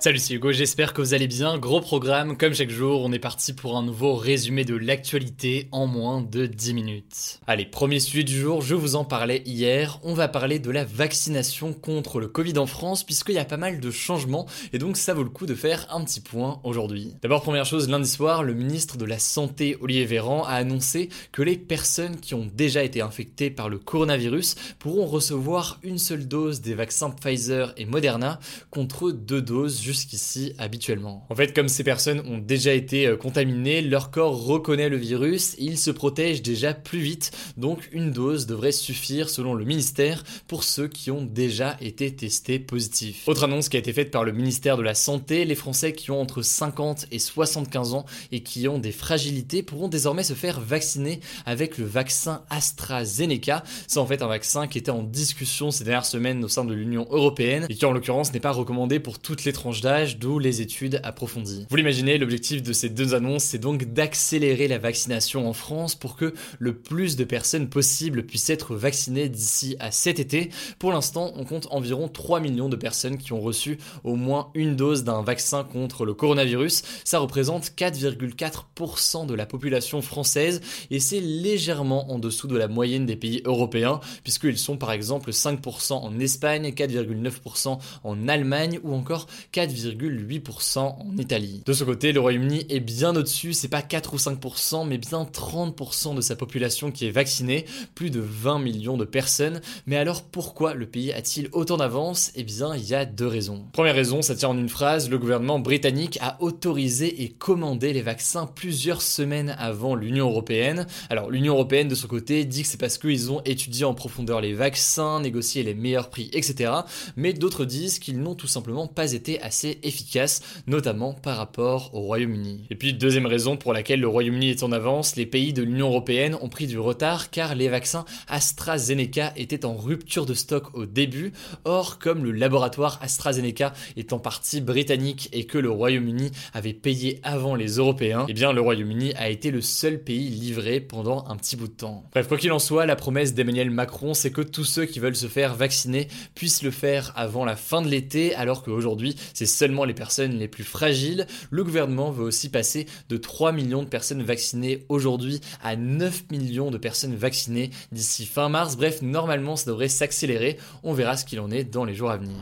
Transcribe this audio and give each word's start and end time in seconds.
Salut, 0.00 0.20
c'est 0.20 0.34
Hugo, 0.34 0.52
j'espère 0.52 0.94
que 0.94 1.02
vous 1.02 1.12
allez 1.12 1.26
bien. 1.26 1.58
Gros 1.58 1.80
programme, 1.80 2.36
comme 2.36 2.54
chaque 2.54 2.70
jour, 2.70 3.02
on 3.02 3.10
est 3.10 3.18
parti 3.18 3.52
pour 3.52 3.76
un 3.76 3.82
nouveau 3.82 4.14
résumé 4.14 4.64
de 4.64 4.76
l'actualité 4.76 5.66
en 5.72 5.88
moins 5.88 6.22
de 6.22 6.46
10 6.46 6.74
minutes. 6.74 7.40
Allez, 7.48 7.66
premier 7.66 7.98
sujet 7.98 8.22
du 8.22 8.38
jour, 8.38 8.62
je 8.62 8.76
vous 8.76 8.94
en 8.94 9.04
parlais 9.04 9.42
hier, 9.44 9.98
on 10.04 10.14
va 10.14 10.28
parler 10.28 10.60
de 10.60 10.70
la 10.70 10.84
vaccination 10.84 11.72
contre 11.72 12.20
le 12.20 12.28
Covid 12.28 12.58
en 12.58 12.66
France, 12.66 13.02
puisqu'il 13.02 13.34
y 13.34 13.38
a 13.40 13.44
pas 13.44 13.56
mal 13.56 13.80
de 13.80 13.90
changements, 13.90 14.46
et 14.72 14.78
donc 14.78 14.96
ça 14.96 15.14
vaut 15.14 15.24
le 15.24 15.30
coup 15.30 15.46
de 15.46 15.56
faire 15.56 15.84
un 15.90 16.04
petit 16.04 16.20
point 16.20 16.60
aujourd'hui. 16.62 17.16
D'abord, 17.20 17.42
première 17.42 17.66
chose, 17.66 17.88
lundi 17.88 18.08
soir, 18.08 18.44
le 18.44 18.54
ministre 18.54 18.98
de 18.98 19.04
la 19.04 19.18
Santé, 19.18 19.76
Olivier 19.80 20.04
Véran, 20.04 20.44
a 20.44 20.52
annoncé 20.52 21.08
que 21.32 21.42
les 21.42 21.56
personnes 21.56 22.20
qui 22.20 22.34
ont 22.34 22.46
déjà 22.54 22.84
été 22.84 23.00
infectées 23.00 23.50
par 23.50 23.68
le 23.68 23.80
coronavirus 23.80 24.54
pourront 24.78 25.06
recevoir 25.06 25.80
une 25.82 25.98
seule 25.98 26.28
dose 26.28 26.60
des 26.60 26.74
vaccins 26.74 27.10
Pfizer 27.10 27.72
et 27.76 27.84
Moderna 27.84 28.38
contre 28.70 29.10
deux 29.10 29.42
doses 29.42 29.87
jusqu'ici 29.88 30.52
habituellement. 30.58 31.24
En 31.30 31.34
fait, 31.34 31.54
comme 31.54 31.68
ces 31.68 31.82
personnes 31.82 32.20
ont 32.26 32.36
déjà 32.36 32.74
été 32.74 33.06
euh, 33.06 33.16
contaminées, 33.16 33.80
leur 33.80 34.10
corps 34.10 34.44
reconnaît 34.44 34.90
le 34.90 34.98
virus 34.98 35.54
et 35.54 35.64
il 35.64 35.78
se 35.78 35.90
protège 35.90 36.42
déjà 36.42 36.74
plus 36.74 36.98
vite, 36.98 37.30
donc 37.56 37.88
une 37.92 38.10
dose 38.10 38.46
devrait 38.46 38.72
suffire 38.72 39.30
selon 39.30 39.54
le 39.54 39.64
ministère 39.64 40.24
pour 40.46 40.62
ceux 40.62 40.88
qui 40.88 41.10
ont 41.10 41.22
déjà 41.22 41.78
été 41.80 42.14
testés 42.14 42.58
positifs. 42.58 43.26
Autre 43.26 43.44
annonce 43.44 43.70
qui 43.70 43.76
a 43.76 43.80
été 43.80 43.94
faite 43.94 44.10
par 44.10 44.24
le 44.24 44.32
ministère 44.32 44.76
de 44.76 44.82
la 44.82 44.94
Santé, 44.94 45.46
les 45.46 45.54
Français 45.54 45.94
qui 45.94 46.10
ont 46.10 46.20
entre 46.20 46.42
50 46.42 47.06
et 47.10 47.18
75 47.18 47.94
ans 47.94 48.04
et 48.30 48.42
qui 48.42 48.68
ont 48.68 48.78
des 48.78 48.92
fragilités 48.92 49.62
pourront 49.62 49.88
désormais 49.88 50.22
se 50.22 50.34
faire 50.34 50.60
vacciner 50.60 51.20
avec 51.46 51.78
le 51.78 51.86
vaccin 51.86 52.42
AstraZeneca. 52.50 53.64
C'est 53.86 54.00
en 54.00 54.06
fait 54.06 54.20
un 54.20 54.28
vaccin 54.28 54.66
qui 54.66 54.76
était 54.76 54.90
en 54.90 55.02
discussion 55.02 55.70
ces 55.70 55.84
dernières 55.84 56.04
semaines 56.04 56.44
au 56.44 56.48
sein 56.48 56.66
de 56.66 56.74
l'Union 56.74 57.06
européenne 57.10 57.64
et 57.70 57.74
qui 57.74 57.86
en 57.86 57.92
l'occurrence 57.92 58.34
n'est 58.34 58.40
pas 58.40 58.52
recommandé 58.52 59.00
pour 59.00 59.18
toutes 59.18 59.44
les 59.44 59.52
d'âge, 59.80 60.18
d'où 60.18 60.38
les 60.38 60.60
études 60.60 61.00
approfondies. 61.02 61.66
Vous 61.70 61.76
l'imaginez, 61.76 62.18
l'objectif 62.18 62.62
de 62.62 62.72
ces 62.72 62.88
deux 62.88 63.14
annonces, 63.14 63.44
c'est 63.44 63.58
donc 63.58 63.84
d'accélérer 63.92 64.68
la 64.68 64.78
vaccination 64.78 65.48
en 65.48 65.52
France 65.52 65.94
pour 65.94 66.16
que 66.16 66.34
le 66.58 66.76
plus 66.76 67.16
de 67.16 67.24
personnes 67.24 67.68
possible 67.68 68.26
puissent 68.26 68.50
être 68.50 68.74
vaccinées 68.74 69.28
d'ici 69.28 69.76
à 69.80 69.90
cet 69.90 70.18
été. 70.18 70.50
Pour 70.78 70.92
l'instant, 70.92 71.32
on 71.36 71.44
compte 71.44 71.68
environ 71.70 72.08
3 72.08 72.40
millions 72.40 72.68
de 72.68 72.76
personnes 72.76 73.18
qui 73.18 73.32
ont 73.32 73.40
reçu 73.40 73.78
au 74.04 74.16
moins 74.16 74.50
une 74.54 74.76
dose 74.76 75.04
d'un 75.04 75.22
vaccin 75.22 75.64
contre 75.64 76.04
le 76.04 76.14
coronavirus. 76.14 76.82
Ça 77.04 77.18
représente 77.18 77.70
4,4% 77.76 79.26
de 79.26 79.34
la 79.34 79.46
population 79.46 80.02
française 80.02 80.60
et 80.90 81.00
c'est 81.00 81.20
légèrement 81.20 82.10
en 82.10 82.18
dessous 82.18 82.46
de 82.46 82.56
la 82.56 82.68
moyenne 82.68 83.06
des 83.06 83.16
pays 83.16 83.42
européens 83.44 84.00
puisqu'ils 84.22 84.58
sont 84.58 84.76
par 84.76 84.92
exemple 84.92 85.30
5% 85.30 85.92
en 85.92 86.18
Espagne, 86.18 86.68
4,9% 86.68 87.78
en 88.04 88.28
Allemagne 88.28 88.80
ou 88.82 88.94
encore 88.94 89.26
4,8% 89.68 90.78
en 90.78 91.16
Italie. 91.18 91.62
De 91.64 91.72
ce 91.72 91.84
côté, 91.84 92.12
le 92.12 92.20
Royaume-Uni 92.20 92.66
est 92.68 92.80
bien 92.80 93.14
au-dessus, 93.14 93.52
c'est 93.52 93.68
pas 93.68 93.82
4 93.82 94.14
ou 94.14 94.16
5%, 94.16 94.86
mais 94.86 94.98
bien 94.98 95.22
30% 95.22 96.14
de 96.14 96.20
sa 96.20 96.36
population 96.36 96.90
qui 96.90 97.06
est 97.06 97.10
vaccinée, 97.10 97.64
plus 97.94 98.10
de 98.10 98.20
20 98.20 98.58
millions 98.58 98.96
de 98.96 99.04
personnes. 99.04 99.60
Mais 99.86 99.96
alors 99.96 100.22
pourquoi 100.22 100.74
le 100.74 100.86
pays 100.86 101.12
a-t-il 101.12 101.48
autant 101.52 101.76
d'avance? 101.76 102.32
Eh 102.34 102.44
bien, 102.44 102.74
il 102.74 102.84
y 102.88 102.94
a 102.94 103.04
deux 103.04 103.26
raisons. 103.26 103.66
Première 103.72 103.94
raison, 103.94 104.22
ça 104.22 104.34
tient 104.34 104.48
en 104.50 104.58
une 104.58 104.68
phrase, 104.68 105.10
le 105.10 105.18
gouvernement 105.18 105.58
britannique 105.58 106.18
a 106.20 106.36
autorisé 106.40 107.22
et 107.22 107.30
commandé 107.30 107.92
les 107.92 108.02
vaccins 108.02 108.46
plusieurs 108.46 109.02
semaines 109.02 109.54
avant 109.58 109.94
l'Union 109.94 110.28
européenne. 110.28 110.86
Alors, 111.10 111.30
l'Union 111.30 111.54
européenne, 111.54 111.88
de 111.88 111.94
son 111.94 112.08
côté, 112.08 112.44
dit 112.44 112.62
que 112.62 112.68
c'est 112.68 112.80
parce 112.80 112.98
qu'ils 112.98 113.32
ont 113.32 113.42
étudié 113.44 113.84
en 113.84 113.94
profondeur 113.94 114.40
les 114.40 114.54
vaccins, 114.54 115.20
négocié 115.20 115.62
les 115.62 115.74
meilleurs 115.74 116.10
prix, 116.10 116.30
etc. 116.32 116.72
Mais 117.16 117.32
d'autres 117.32 117.64
disent 117.64 117.98
qu'ils 117.98 118.20
n'ont 118.20 118.34
tout 118.34 118.46
simplement 118.46 118.86
pas 118.86 119.12
été 119.12 119.40
assez 119.42 119.57
efficaces, 119.64 120.42
notamment 120.66 121.14
par 121.14 121.36
rapport 121.36 121.94
au 121.94 122.00
Royaume-Uni. 122.00 122.66
Et 122.70 122.74
puis, 122.74 122.92
deuxième 122.92 123.26
raison 123.26 123.56
pour 123.56 123.72
laquelle 123.72 124.00
le 124.00 124.08
Royaume-Uni 124.08 124.50
est 124.50 124.62
en 124.62 124.72
avance, 124.72 125.16
les 125.16 125.26
pays 125.26 125.52
de 125.52 125.62
l'Union 125.62 125.88
européenne 125.88 126.36
ont 126.40 126.48
pris 126.48 126.66
du 126.66 126.78
retard 126.78 127.30
car 127.30 127.54
les 127.54 127.68
vaccins 127.68 128.04
AstraZeneca 128.28 129.32
étaient 129.36 129.64
en 129.64 129.76
rupture 129.76 130.26
de 130.26 130.34
stock 130.34 130.74
au 130.74 130.86
début. 130.86 131.32
Or, 131.64 131.98
comme 131.98 132.24
le 132.24 132.32
laboratoire 132.32 132.98
AstraZeneca 133.02 133.72
est 133.96 134.12
en 134.12 134.18
partie 134.18 134.60
britannique 134.60 135.28
et 135.32 135.44
que 135.44 135.58
le 135.58 135.70
Royaume-Uni 135.70 136.30
avait 136.54 136.72
payé 136.72 137.20
avant 137.22 137.54
les 137.54 137.76
Européens, 137.76 138.26
eh 138.28 138.32
bien 138.32 138.52
le 138.52 138.60
Royaume-Uni 138.60 139.14
a 139.14 139.28
été 139.28 139.50
le 139.50 139.60
seul 139.60 140.02
pays 140.02 140.28
livré 140.28 140.80
pendant 140.80 141.24
un 141.28 141.36
petit 141.36 141.56
bout 141.56 141.68
de 141.68 141.72
temps. 141.72 142.04
Bref, 142.12 142.28
quoi 142.28 142.38
qu'il 142.38 142.52
en 142.52 142.58
soit, 142.58 142.86
la 142.86 142.96
promesse 142.96 143.34
d'Emmanuel 143.34 143.70
Macron, 143.70 144.14
c'est 144.14 144.30
que 144.30 144.42
tous 144.42 144.64
ceux 144.64 144.84
qui 144.84 145.00
veulent 145.00 145.16
se 145.16 145.26
faire 145.26 145.54
vacciner 145.54 146.08
puissent 146.34 146.62
le 146.62 146.70
faire 146.70 147.12
avant 147.16 147.44
la 147.44 147.56
fin 147.56 147.82
de 147.82 147.88
l'été, 147.88 148.34
alors 148.34 148.62
qu'aujourd'hui, 148.62 149.16
c'est 149.34 149.46
seulement 149.48 149.84
les 149.84 149.94
personnes 149.94 150.38
les 150.38 150.46
plus 150.46 150.62
fragiles. 150.62 151.26
Le 151.50 151.64
gouvernement 151.64 152.12
veut 152.12 152.24
aussi 152.24 152.48
passer 152.48 152.86
de 153.08 153.16
3 153.16 153.50
millions 153.50 153.82
de 153.82 153.88
personnes 153.88 154.22
vaccinées 154.22 154.84
aujourd'hui 154.88 155.40
à 155.62 155.74
9 155.74 156.26
millions 156.30 156.70
de 156.70 156.78
personnes 156.78 157.16
vaccinées 157.16 157.70
d'ici 157.90 158.26
fin 158.26 158.48
mars. 158.48 158.76
Bref, 158.76 159.02
normalement, 159.02 159.56
ça 159.56 159.70
devrait 159.70 159.88
s'accélérer. 159.88 160.58
On 160.84 160.92
verra 160.92 161.16
ce 161.16 161.24
qu'il 161.24 161.40
en 161.40 161.50
est 161.50 161.64
dans 161.64 161.84
les 161.84 161.94
jours 161.94 162.10
à 162.10 162.16
venir. 162.16 162.36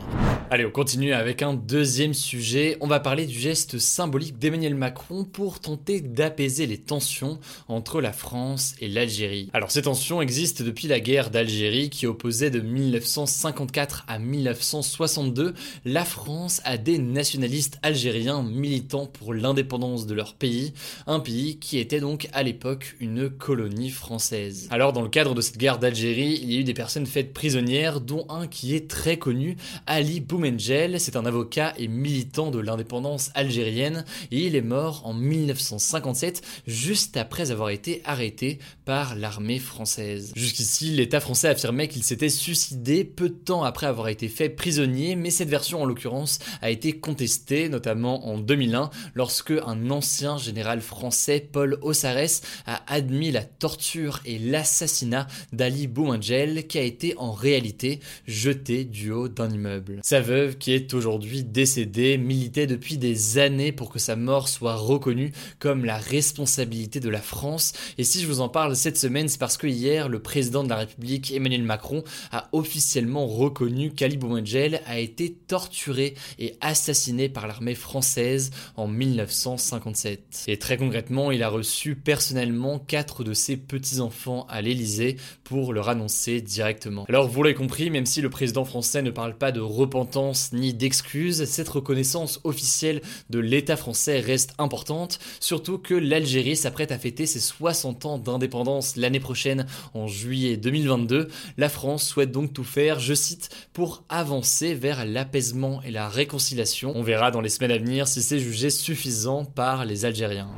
Allez, 0.49 0.65
on 0.65 0.71
continue 0.71 1.12
avec 1.12 1.43
un 1.43 1.55
deuxième 1.55 2.15
sujet. 2.15 2.77
On 2.81 2.87
va 2.87 3.01
parler 3.01 3.27
du 3.27 3.37
geste 3.37 3.81
symbolique 3.81 4.39
d'Emmanuel 4.39 4.77
Macron 4.77 5.25
pour 5.25 5.59
tenter 5.59 6.01
d'apaiser 6.01 6.69
les 6.69 6.79
tensions 6.79 7.41
entre 7.67 8.01
la 8.01 8.12
France 8.12 8.77
et 8.81 8.87
l'Algérie. 8.87 9.51
Alors, 9.53 9.73
ces 9.73 9.83
tensions 9.83 10.23
existent 10.23 10.62
depuis 10.62 10.87
la 10.87 11.01
guerre 11.01 11.31
d'Algérie 11.31 11.91
qui 11.91 12.07
opposait 12.07 12.51
de 12.51 12.61
1954 12.61 14.05
à 14.07 14.21
1962 14.21 15.53
la 15.84 16.05
France 16.05 16.61
à 16.65 16.78
des 16.78 16.99
nationalistes 16.99 17.81
algériens 17.83 18.45
militant 18.45 19.07
pour 19.07 19.34
l'indépendance 19.34 20.07
de 20.07 20.15
leur 20.15 20.34
pays, 20.34 20.75
un 21.09 21.19
pays 21.19 21.59
qui 21.59 21.81
était 21.81 21.99
donc 21.99 22.28
à 22.33 22.45
l'époque 22.45 22.95
une 23.01 23.31
colonie 23.31 23.91
française. 23.91 24.69
Alors, 24.71 24.93
dans 24.93 25.03
le 25.03 25.09
cadre 25.09 25.34
de 25.34 25.41
cette 25.41 25.59
guerre 25.59 25.81
d'Algérie, 25.81 26.39
il 26.41 26.53
y 26.53 26.57
a 26.57 26.61
eu 26.61 26.65
des 26.65 26.73
personnes 26.73 27.07
faites 27.07 27.33
prisonnières, 27.33 28.01
dont 28.01 28.27
un 28.28 28.47
qui 28.47 28.77
est 28.77 28.89
très 28.89 29.17
connu, 29.17 29.57
Ali 29.89 30.21
Boumengel. 30.37 31.01
C'est 31.01 31.17
un 31.17 31.25
avocat 31.25 31.73
et 31.79 31.89
militant 31.89 32.51
de 32.51 32.59
l'indépendance 32.59 33.31
algérienne 33.35 34.05
et 34.31 34.47
il 34.47 34.55
est 34.55 34.61
mort 34.61 35.01
en 35.07 35.15
1957, 35.15 36.43
juste 36.67 37.17
après 37.17 37.51
avoir 37.51 37.71
été 37.71 38.03
arrêté 38.05 38.59
par 38.85 39.15
l'armée 39.15 39.59
française. 39.59 40.33
Jusqu'ici, 40.37 40.91
l'État 40.91 41.21
français 41.21 41.49
affirmait 41.49 41.89
qu'il 41.89 42.03
s'était 42.03 42.29
suicidé 42.29 43.05
peu 43.05 43.31
de 43.31 43.35
temps 43.35 43.65
après 43.65 43.87
avoir 43.87 44.09
été 44.09 44.29
fait 44.29 44.51
prisonnier, 44.51 45.17
mais 45.17 45.31
cette 45.31 45.49
version 45.49 45.83
en 45.83 45.87
l'occurrence 45.87 46.39
a 46.60 46.71
été 46.71 46.93
contestée, 46.93 47.71
notamment 47.71 48.28
en 48.28 48.37
2001, 48.39 48.91
lorsque 49.15 49.53
un 49.53 49.91
ancien 49.91 50.37
général 50.37 50.83
français, 50.83 51.49
Paul 51.51 51.78
Ossares, 51.81 52.43
a 52.66 52.83
admis 52.93 53.31
la 53.31 53.43
torture 53.43 54.21
et 54.27 54.39
l'assassinat 54.39 55.28
d'Ali 55.55 55.87
Boumengel, 55.87 56.66
qui 56.66 56.77
a 56.77 56.83
été 56.83 57.15
en 57.16 57.33
réalité 57.33 58.01
jeté 58.27 58.84
du 58.84 59.13
haut 59.13 59.28
d'un 59.28 59.49
immeuble. 59.49 60.01
Veuve, 60.27 60.59
qui 60.59 60.73
est 60.73 60.93
aujourd'hui 60.93 61.45
décédée, 61.45 62.19
militait 62.19 62.67
depuis 62.67 62.99
des 62.99 63.39
années 63.39 63.73
pour 63.73 63.91
que 63.91 63.99
sa 63.99 64.17
mort 64.17 64.49
soit 64.49 64.75
reconnue 64.75 65.33
comme 65.59 65.84
la 65.84 65.97
responsabilité 65.97 67.01
de 67.01 67.09
la 67.09 67.21
France. 67.21 67.73
Et 67.97 68.05
si 68.05 68.21
je 68.21 68.27
vous 68.27 68.41
en 68.41 68.49
parle 68.49 68.75
cette 68.75 68.99
semaine, 68.99 69.28
c'est 69.28 69.39
parce 69.39 69.57
que 69.57 69.67
hier, 69.67 70.09
le 70.09 70.19
président 70.19 70.65
de 70.65 70.69
la 70.69 70.77
République, 70.77 71.33
Emmanuel 71.33 71.63
Macron, 71.63 72.03
a 72.33 72.49
officiellement 72.53 73.27
reconnu 73.27 73.93
qu'Ali 73.93 74.17
Boumengel 74.17 74.81
a 74.87 74.99
été 74.99 75.33
torturé 75.33 76.15
et 76.39 76.57
assassiné 76.61 77.29
par 77.29 77.47
l'armée 77.47 77.77
française 77.77 78.51
en 78.77 78.89
1957. 78.89 80.45
Et 80.49 80.59
très 80.59 80.77
concrètement, 80.77 81.31
il 81.31 81.43
a 81.45 81.49
reçu 81.49 81.95
personnellement 81.95 82.81
quatre 82.81 83.22
de 83.22 83.33
ses 83.33 83.57
petits-enfants 83.57 84.47
à 84.49 84.61
l'Élysée 84.61 85.17
pour 85.45 85.72
leur 85.72 85.89
annoncer 85.89 86.41
directement. 86.41 87.05
Alors 87.09 87.29
vous 87.29 87.43
l'avez 87.43 87.55
compris, 87.55 87.91
même 87.91 88.07
si 88.07 88.21
le 88.21 88.31
président 88.31 88.65
français 88.65 89.03
ne 89.03 89.11
parle 89.11 89.37
pas 89.37 89.53
de 89.53 89.61
repentance 89.61 90.16
ni 90.53 90.72
d'excuses, 90.72 91.45
cette 91.45 91.68
reconnaissance 91.68 92.41
officielle 92.45 93.03
de 93.30 93.39
l'État 93.39 93.77
français 93.77 94.21
reste 94.21 94.54
importante, 94.59 95.18
surtout 95.41 95.78
que 95.78 95.95
l'Algérie 95.95 96.57
s'apprête 96.57 96.92
à 96.92 96.98
fêter 96.98 97.27
ses 97.27 97.41
60 97.41 98.07
ans 98.07 98.18
d'indépendance 98.18 98.97
l'année 98.97 99.21
prochaine 99.21 99.66
en 99.95 100.07
juillet 100.07 100.57
2022. 100.57 101.28
La 101.59 101.68
France 101.68 102.07
souhaite 102.07 102.33
donc 102.33 102.53
tout 102.53 102.65
faire, 102.65 102.98
je 102.98 103.15
cite, 103.15 103.51
pour 103.72 104.04
avancer 104.09 104.74
vers 104.74 105.04
l'apaisement 105.04 105.83
et 105.83 105.91
la 105.91 106.09
réconciliation. 106.09 106.92
On 106.95 107.03
verra 107.03 107.30
dans 107.30 107.41
les 107.41 107.48
semaines 107.48 107.72
à 107.72 107.78
venir 107.78 108.09
si 108.09 108.22
c'est 108.22 108.41
jugé 108.41 108.71
suffisant 108.71 109.45
par 109.45 109.84
les 109.84 110.04
Algériens. 110.04 110.51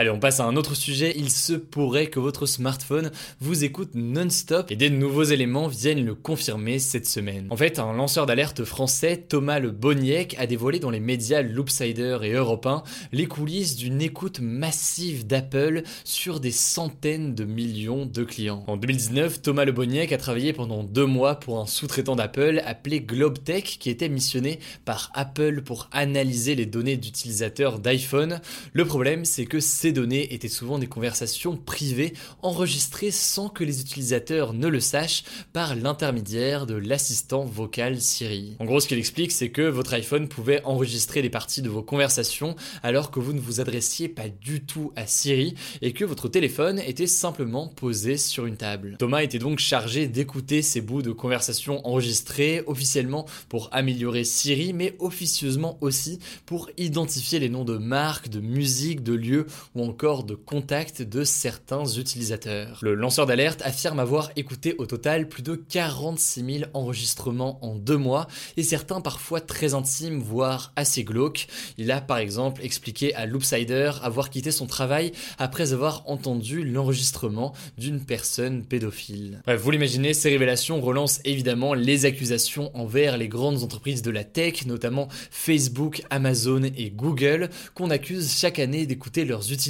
Allez, 0.00 0.10
on 0.10 0.20
passe 0.20 0.38
à 0.38 0.44
un 0.44 0.54
autre 0.54 0.76
sujet. 0.76 1.12
Il 1.16 1.28
se 1.28 1.54
pourrait 1.54 2.06
que 2.06 2.20
votre 2.20 2.46
smartphone 2.46 3.10
vous 3.40 3.64
écoute 3.64 3.96
non-stop 3.96 4.70
et 4.70 4.76
des 4.76 4.90
nouveaux 4.90 5.24
éléments 5.24 5.66
viennent 5.66 6.04
le 6.04 6.14
confirmer 6.14 6.78
cette 6.78 7.08
semaine. 7.08 7.48
En 7.50 7.56
fait, 7.56 7.80
un 7.80 7.92
lanceur 7.92 8.24
d'alerte 8.24 8.62
français, 8.62 9.16
Thomas 9.16 9.58
Le 9.58 9.72
Boniek, 9.72 10.36
a 10.38 10.46
dévoilé 10.46 10.78
dans 10.78 10.90
les 10.90 11.00
médias 11.00 11.42
Loopsider 11.42 12.18
et 12.22 12.30
Europe 12.30 12.66
1 12.66 12.84
les 13.10 13.26
coulisses 13.26 13.74
d'une 13.74 14.00
écoute 14.00 14.38
massive 14.38 15.26
d'Apple 15.26 15.82
sur 16.04 16.38
des 16.38 16.52
centaines 16.52 17.34
de 17.34 17.42
millions 17.42 18.06
de 18.06 18.22
clients. 18.22 18.62
En 18.68 18.76
2019, 18.76 19.42
Thomas 19.42 19.64
Le 19.64 19.72
Boniek 19.72 20.12
a 20.12 20.16
travaillé 20.16 20.52
pendant 20.52 20.84
deux 20.84 21.06
mois 21.06 21.40
pour 21.40 21.58
un 21.58 21.66
sous-traitant 21.66 22.14
d'Apple 22.14 22.62
appelé 22.64 23.00
GlobeTech 23.00 23.78
qui 23.80 23.90
était 23.90 24.08
missionné 24.08 24.60
par 24.84 25.10
Apple 25.14 25.62
pour 25.62 25.88
analyser 25.90 26.54
les 26.54 26.66
données 26.66 26.96
d'utilisateurs 26.96 27.80
d'iPhone. 27.80 28.40
Le 28.72 28.84
problème, 28.84 29.24
c'est 29.24 29.46
que 29.46 29.58
ces 29.58 29.87
données 29.92 30.32
étaient 30.34 30.48
souvent 30.48 30.78
des 30.78 30.86
conversations 30.86 31.56
privées 31.56 32.12
enregistrées 32.42 33.10
sans 33.10 33.48
que 33.48 33.64
les 33.64 33.80
utilisateurs 33.80 34.52
ne 34.52 34.68
le 34.68 34.80
sachent 34.80 35.24
par 35.52 35.74
l'intermédiaire 35.74 36.66
de 36.66 36.74
l'assistant 36.74 37.44
vocal 37.44 38.00
Siri. 38.00 38.56
En 38.58 38.64
gros, 38.64 38.80
ce 38.80 38.88
qu'il 38.88 38.98
explique, 38.98 39.32
c'est 39.32 39.50
que 39.50 39.62
votre 39.62 39.94
iPhone 39.94 40.28
pouvait 40.28 40.62
enregistrer 40.64 41.22
des 41.22 41.30
parties 41.30 41.62
de 41.62 41.68
vos 41.68 41.82
conversations 41.82 42.56
alors 42.82 43.10
que 43.10 43.20
vous 43.20 43.32
ne 43.32 43.40
vous 43.40 43.60
adressiez 43.60 44.08
pas 44.08 44.28
du 44.28 44.64
tout 44.64 44.92
à 44.96 45.06
Siri 45.06 45.54
et 45.82 45.92
que 45.92 46.04
votre 46.04 46.28
téléphone 46.28 46.78
était 46.78 47.06
simplement 47.06 47.68
posé 47.68 48.16
sur 48.16 48.46
une 48.46 48.56
table. 48.56 48.96
Thomas 48.98 49.22
était 49.22 49.38
donc 49.38 49.58
chargé 49.58 50.06
d'écouter 50.06 50.62
ces 50.62 50.80
bouts 50.80 51.02
de 51.02 51.12
conversation 51.12 51.86
enregistrés 51.86 52.62
officiellement 52.66 53.26
pour 53.48 53.68
améliorer 53.72 54.24
Siri, 54.24 54.72
mais 54.72 54.96
officieusement 54.98 55.78
aussi 55.80 56.18
pour 56.46 56.70
identifier 56.76 57.38
les 57.38 57.48
noms 57.48 57.64
de 57.64 57.78
marques, 57.78 58.28
de 58.28 58.40
musique, 58.40 59.02
de 59.02 59.14
lieux 59.14 59.46
ou 59.78 59.84
encore 59.84 60.24
de 60.24 60.34
contacts 60.34 61.02
de 61.02 61.24
certains 61.24 61.84
utilisateurs. 61.86 62.80
Le 62.82 62.94
lanceur 62.94 63.26
d'alerte 63.26 63.62
affirme 63.64 64.00
avoir 64.00 64.30
écouté 64.36 64.74
au 64.78 64.86
total 64.86 65.28
plus 65.28 65.42
de 65.42 65.54
46 65.54 66.58
000 66.58 66.70
enregistrements 66.74 67.58
en 67.64 67.74
deux 67.74 67.96
mois 67.96 68.26
et 68.56 68.62
certains 68.62 69.00
parfois 69.00 69.40
très 69.40 69.74
intimes, 69.74 70.20
voire 70.20 70.72
assez 70.76 71.04
glauques. 71.04 71.46
Il 71.76 71.90
a 71.92 72.00
par 72.00 72.18
exemple 72.18 72.64
expliqué 72.64 73.14
à 73.14 73.26
Loopsider 73.26 73.92
avoir 74.02 74.30
quitté 74.30 74.50
son 74.50 74.66
travail 74.66 75.12
après 75.38 75.72
avoir 75.72 76.02
entendu 76.06 76.64
l'enregistrement 76.64 77.52
d'une 77.76 78.00
personne 78.00 78.64
pédophile. 78.64 79.42
Vous 79.46 79.70
l'imaginez, 79.70 80.14
ces 80.14 80.30
révélations 80.30 80.80
relancent 80.80 81.20
évidemment 81.24 81.74
les 81.74 82.04
accusations 82.04 82.70
envers 82.76 83.16
les 83.16 83.28
grandes 83.28 83.62
entreprises 83.62 84.02
de 84.02 84.10
la 84.10 84.24
tech, 84.24 84.66
notamment 84.66 85.08
Facebook, 85.30 86.02
Amazon 86.10 86.62
et 86.62 86.90
Google, 86.90 87.50
qu'on 87.74 87.90
accuse 87.90 88.36
chaque 88.36 88.58
année 88.58 88.86
d'écouter 88.86 89.24
leurs 89.24 89.52
utilisateurs 89.52 89.67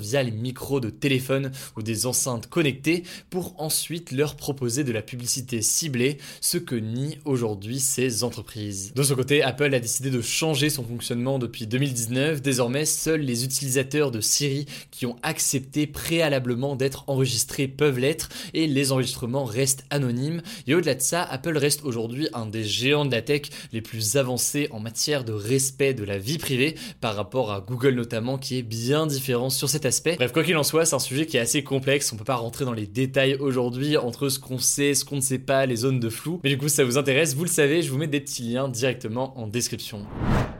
via 0.00 0.22
les 0.22 0.30
micros 0.30 0.80
de 0.80 0.90
téléphone 0.90 1.50
ou 1.76 1.82
des 1.82 2.06
enceintes 2.06 2.46
connectées 2.46 3.04
pour 3.30 3.54
ensuite 3.58 4.12
leur 4.12 4.36
proposer 4.36 4.84
de 4.84 4.92
la 4.92 5.02
publicité 5.02 5.62
ciblée, 5.62 6.18
ce 6.40 6.58
que 6.58 6.74
nient 6.74 7.18
aujourd'hui 7.24 7.80
ces 7.80 8.24
entreprises. 8.24 8.92
De 8.94 9.02
son 9.02 9.14
côté, 9.14 9.42
Apple 9.42 9.74
a 9.74 9.80
décidé 9.80 10.10
de 10.10 10.20
changer 10.20 10.70
son 10.70 10.84
fonctionnement 10.84 11.38
depuis 11.38 11.66
2019. 11.66 12.42
Désormais, 12.42 12.84
seuls 12.84 13.20
les 13.20 13.44
utilisateurs 13.44 14.10
de 14.10 14.20
Siri 14.20 14.66
qui 14.90 15.06
ont 15.06 15.16
accepté 15.22 15.86
préalablement 15.86 16.76
d'être 16.76 17.04
enregistrés 17.06 17.68
peuvent 17.68 17.98
l'être 17.98 18.28
et 18.52 18.66
les 18.66 18.92
enregistrements 18.92 19.44
restent 19.44 19.84
anonymes. 19.90 20.42
Et 20.66 20.74
au-delà 20.74 20.94
de 20.94 21.02
ça, 21.02 21.22
Apple 21.22 21.56
reste 21.56 21.84
aujourd'hui 21.84 22.28
un 22.32 22.46
des 22.46 22.64
géants 22.64 23.04
de 23.04 23.12
la 23.12 23.22
tech 23.22 23.42
les 23.72 23.80
plus 23.80 24.16
avancés 24.16 24.68
en 24.70 24.80
matière 24.80 25.24
de 25.24 25.32
respect 25.32 25.94
de 25.94 26.04
la 26.04 26.18
vie 26.18 26.38
privée 26.38 26.74
par 27.00 27.16
rapport 27.16 27.52
à 27.52 27.60
Google 27.60 27.94
notamment 27.94 28.38
qui 28.38 28.58
est 28.58 28.62
bien 28.62 29.06
différent 29.06 29.23
sur 29.48 29.68
cet 29.68 29.86
aspect. 29.86 30.16
Bref, 30.16 30.32
quoi 30.32 30.44
qu'il 30.44 30.56
en 30.56 30.62
soit, 30.62 30.84
c'est 30.84 30.94
un 30.94 31.00
sujet 31.00 31.26
qui 31.26 31.36
est 31.36 31.40
assez 31.40 31.64
complexe, 31.64 32.12
on 32.12 32.16
peut 32.16 32.24
pas 32.24 32.36
rentrer 32.36 32.64
dans 32.64 32.72
les 32.72 32.86
détails 32.86 33.36
aujourd'hui 33.36 33.96
entre 33.96 34.28
ce 34.28 34.38
qu'on 34.38 34.58
sait, 34.58 34.94
ce 34.94 35.04
qu'on 35.04 35.16
ne 35.16 35.20
sait 35.20 35.38
pas, 35.38 35.66
les 35.66 35.76
zones 35.76 36.00
de 36.00 36.08
flou. 36.08 36.40
Mais 36.44 36.50
du 36.50 36.58
coup, 36.58 36.68
si 36.68 36.76
ça 36.76 36.84
vous 36.84 36.98
intéresse, 36.98 37.34
vous 37.34 37.44
le 37.44 37.50
savez, 37.50 37.82
je 37.82 37.90
vous 37.90 37.98
mets 37.98 38.06
des 38.06 38.20
petits 38.20 38.42
liens 38.42 38.68
directement 38.68 39.38
en 39.38 39.46
description. 39.46 40.06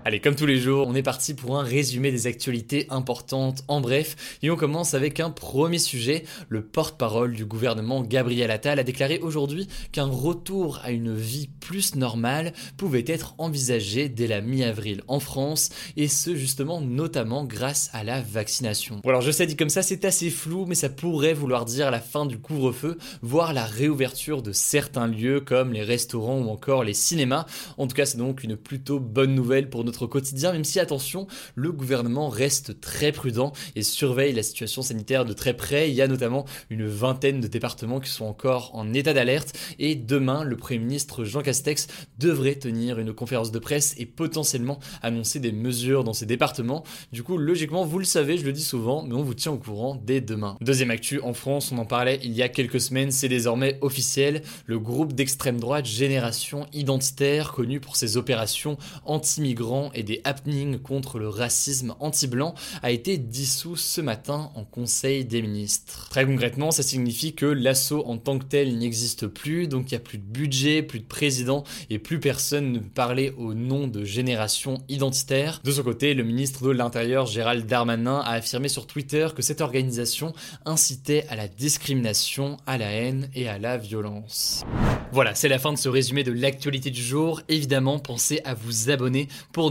Allez, 0.07 0.21
comme 0.21 0.37
tous 0.37 0.45
les 0.45 0.59
jours, 0.59 0.87
on 0.87 0.95
est 0.95 1.03
parti 1.03 1.33
pour 1.33 1.59
un 1.59 1.63
résumé 1.63 2.11
des 2.11 2.27
actualités 2.27 2.87
importantes 2.91 3.65
en 3.69 3.81
bref, 3.81 4.37
et 4.43 4.51
on 4.51 4.57
commence 4.57 4.93
avec 4.93 5.19
un 5.19 5.31
premier 5.31 5.79
sujet. 5.79 6.25
Le 6.51 6.63
porte-parole 6.63 7.33
du 7.33 7.47
gouvernement 7.47 8.03
Gabriel 8.03 8.51
Attal 8.51 8.79
a 8.79 8.83
déclaré 8.85 9.19
aujourd'hui 9.21 9.67
qu'un 9.93 10.05
retour 10.05 10.79
à 10.85 10.91
une 10.91 11.17
vie 11.17 11.49
plus 11.59 11.95
normale 11.95 12.53
pouvait 12.77 13.07
être 13.07 13.35
envisagé 13.39 14.11
dès 14.11 14.27
la 14.27 14.43
mi-avril 14.43 15.01
en 15.09 15.21
France, 15.21 15.71
et 15.97 16.07
ce 16.07 16.37
justement 16.37 16.83
notamment 16.83 17.45
grâce 17.47 17.89
à 17.95 18.05
la 18.05 18.21
vaccination. 18.21 19.01
Bon 19.03 19.09
alors 19.09 19.23
je 19.23 19.31
sais 19.31 19.47
dit 19.47 19.57
comme 19.57 19.71
ça, 19.71 19.81
c'est 19.81 20.05
assez 20.05 20.29
flou, 20.29 20.67
mais 20.67 20.75
ça 20.75 20.91
pourrait 20.91 21.33
vouloir 21.33 21.65
dire 21.65 21.91
la 21.91 22.01
fin 22.01 22.27
du 22.27 22.37
couvre-feu, 22.37 22.99
voire 23.23 23.55
la 23.55 23.65
réouverture 23.65 24.43
de 24.43 24.53
certains 24.53 25.07
lieux 25.07 25.41
comme 25.41 25.73
les 25.73 25.83
restaurants 25.83 26.41
ou 26.41 26.51
encore 26.51 26.85
les 26.85 26.93
cinémas. 26.93 27.47
En 27.79 27.87
tout 27.87 27.97
cas, 27.97 28.05
c'est 28.05 28.19
donc 28.19 28.45
une 28.45 28.59
plutôt 28.59 29.01
bonne 29.01 29.35
nouvelle 29.35 29.71
pour 29.71 29.83
notre 29.83 29.94
quotidien, 30.03 30.53
même 30.53 30.65
si 30.65 30.81
attention, 30.81 31.27
le 31.55 31.73
gouvernement 31.73 32.29
reste 32.29 32.81
très 32.81 33.13
prudent 33.13 33.53
et 33.77 33.83
surveille 33.83 34.33
la 34.33 34.43
situation 34.43 34.83
sanitaire 34.83 35.25
de 35.25 35.33
très 35.33 35.55
près. 35.55 35.91
Il 35.91 35.95
y 35.95 36.03
a 36.03 36.09
notamment 36.09 36.45
une 36.71 36.87
vingtaine 36.87 37.41
de 37.41 37.47
départements 37.47 38.01
qui 38.01 38.11
sont 38.11 38.25
encore 38.25 38.71
en 38.75 38.93
état 38.93 39.13
d'alerte 39.13 39.57
et 39.79 39.95
demain, 39.95 40.45
le 40.45 40.57
Premier 40.57 40.79
ministre 40.79 41.25
Jean 41.25 41.43
Castex 41.43 41.87
devrait 42.19 42.57
tenir 42.57 42.99
une 42.99 43.13
conférence 43.13 43.53
de 43.53 43.59
presse 43.59 43.95
et 43.99 44.07
potentiellement 44.07 44.79
annoncer 45.03 45.41
des 45.41 45.53
mesures 45.53 46.05
dans 46.05 46.13
ces 46.13 46.27
départements. 46.27 46.85
Du 47.13 47.23
coup, 47.23 47.37
logiquement, 47.37 47.85
vous 47.85 47.99
le 47.99 48.05
savez, 48.05 48.39
je 48.39 48.45
le 48.45 48.53
dis 48.53 48.63
souvent, 48.63 49.03
mais 49.03 49.15
on 49.15 49.23
vous 49.23 49.35
tient 49.35 49.53
au 49.53 49.59
courant 49.59 50.01
dès 50.05 50.21
demain. 50.21 50.57
Deuxième 50.61 50.91
actu, 50.91 51.21
en 51.21 51.35
France, 51.35 51.73
on 51.73 51.79
en 51.79 51.85
parlait 51.85 52.21
il 52.23 52.33
y 52.33 52.43
a 52.43 52.49
quelques 52.49 52.81
semaines, 52.81 53.11
c'est 53.11 53.29
désormais 53.29 53.79
officiel, 53.81 54.43
le 54.67 54.79
groupe 54.79 55.13
d'extrême 55.13 55.61
droite 55.61 55.87
Génération 55.87 56.67
Identitaire, 56.73 57.53
connu 57.53 57.81
pour 57.81 57.97
ses 57.97 58.17
opérations 58.17 58.77
anti-migrants 59.05 59.84
et 59.93 60.03
des 60.03 60.21
happenings 60.25 60.79
contre 60.79 61.19
le 61.19 61.29
racisme 61.29 61.95
anti-blanc 62.01 62.55
a 62.83 62.91
été 62.91 63.19
dissous 63.19 63.77
ce 63.77 64.01
matin 64.01 64.51
en 64.55 64.65
Conseil 64.65 65.25
des 65.25 65.43
ministres. 65.43 66.09
Très 66.11 66.27
concrètement, 66.27 66.71
ça 66.71 66.83
signifie 66.83 67.35
que 67.35 67.47
l'assaut 67.47 68.05
en 68.07 68.19
tant 68.19 68.39
que 68.39 68.45
tel 68.45 68.79
n'existe 68.79 69.27
plus, 69.27 69.69
donc 69.69 69.91
il 69.91 69.95
n'y 69.95 69.99
a 69.99 70.01
plus 70.01 70.19
de 70.19 70.25
budget, 70.25 70.83
plus 70.83 71.01
de 71.01 71.05
président 71.05 71.65
et 71.91 71.99
plus 71.99 72.21
personne 72.21 72.73
ne 72.73 72.79
peut 72.79 72.89
parler 72.95 73.33
au 73.37 73.55
nom 73.55 73.87
de 73.87 74.05
génération 74.05 74.83
identitaire. 74.89 75.61
De 75.65 75.73
son 75.73 75.83
côté, 75.83 76.15
le 76.15 76.25
ministre 76.25 76.65
de 76.65 76.71
l'Intérieur 76.71 77.27
Gérald 77.27 77.67
Darmanin 77.67 78.21
a 78.21 78.33
affirmé 78.33 78.69
sur 78.69 78.87
Twitter 78.87 79.29
que 79.35 79.43
cette 79.43 79.61
organisation 79.61 80.33
incitait 80.65 81.27
à 81.29 81.37
la 81.37 81.49
discrimination, 81.49 82.57
à 82.67 82.79
la 82.79 82.91
haine 82.91 83.29
et 83.35 83.49
à 83.49 83.59
la 83.59 83.77
violence. 83.77 84.65
Voilà, 85.13 85.35
c'est 85.35 85.49
la 85.49 85.59
fin 85.59 85.73
de 85.73 85.79
ce 85.79 85.89
résumé 85.89 86.25
de 86.25 86.33
l'actualité 86.33 86.91
du 86.91 87.03
jour. 87.03 87.41
Évidemment, 87.49 87.99
pensez 87.99 88.41
à 88.45 88.55
vous 88.55 88.91
abonner 88.91 89.29
pour 89.53 89.71